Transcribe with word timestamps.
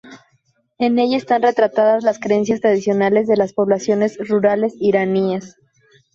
En 0.79 0.97
ella 0.97 1.15
están 1.15 1.43
retratadas 1.43 2.03
las 2.03 2.17
creencias 2.17 2.59
tradicionales 2.59 3.27
de 3.27 3.37
las 3.37 3.53
poblaciones 3.53 4.17
rurales 4.27 4.73
iraníes. 4.79 5.57